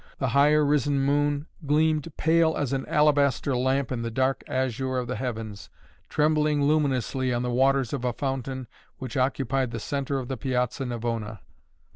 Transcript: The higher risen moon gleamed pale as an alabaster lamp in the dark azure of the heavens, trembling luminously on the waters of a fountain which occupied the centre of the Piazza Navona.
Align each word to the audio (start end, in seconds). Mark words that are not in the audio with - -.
The 0.17 0.29
higher 0.29 0.65
risen 0.65 0.99
moon 1.01 1.45
gleamed 1.63 2.11
pale 2.17 2.57
as 2.57 2.73
an 2.73 2.87
alabaster 2.87 3.55
lamp 3.55 3.91
in 3.91 4.01
the 4.01 4.09
dark 4.09 4.43
azure 4.47 4.97
of 4.97 5.05
the 5.07 5.15
heavens, 5.15 5.69
trembling 6.09 6.63
luminously 6.63 7.31
on 7.31 7.43
the 7.43 7.51
waters 7.51 7.93
of 7.93 8.03
a 8.03 8.11
fountain 8.11 8.65
which 8.97 9.15
occupied 9.15 9.69
the 9.69 9.79
centre 9.79 10.17
of 10.17 10.27
the 10.27 10.37
Piazza 10.37 10.85
Navona. 10.87 11.41